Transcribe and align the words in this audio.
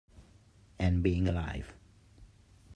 And 0.79 1.03
being 1.03 1.27
alive. 1.29 1.75